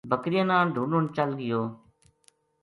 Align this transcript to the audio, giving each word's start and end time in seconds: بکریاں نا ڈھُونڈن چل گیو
بکریاں 0.09 0.47
نا 0.49 0.57
ڈھُونڈن 0.73 1.03
چل 1.15 1.29
گیو 1.39 1.61